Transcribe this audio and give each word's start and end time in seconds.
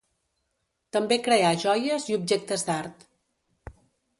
També 0.97 1.17
creà 1.27 1.51
joies 1.65 2.09
i 2.13 2.17
objectes 2.21 2.67
d'art. 2.71 3.07